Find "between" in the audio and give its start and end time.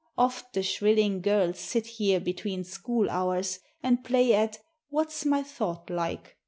2.19-2.63